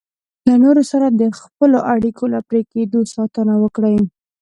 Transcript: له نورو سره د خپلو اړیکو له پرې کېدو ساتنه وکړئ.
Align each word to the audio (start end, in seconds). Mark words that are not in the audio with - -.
له 0.47 0.55
نورو 0.63 0.83
سره 0.91 1.05
د 1.09 1.21
خپلو 1.39 1.77
اړیکو 1.93 2.23
له 2.33 2.39
پرې 2.47 2.61
کېدو 2.71 2.99
ساتنه 3.13 3.53
وکړئ. 3.63 3.97